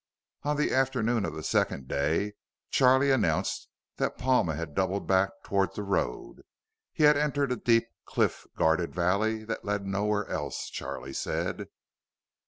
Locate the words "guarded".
8.57-8.95